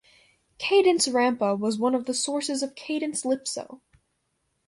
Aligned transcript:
Cadence 0.57 1.07
rampa 1.07 1.55
was 1.55 1.77
one 1.77 1.93
of 1.93 2.05
the 2.07 2.15
sources 2.15 2.63
of 2.63 2.73
cadence-lypso. 2.73 3.81